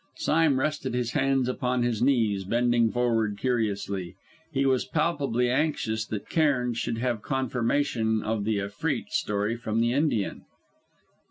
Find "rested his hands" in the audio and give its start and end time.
0.59-1.47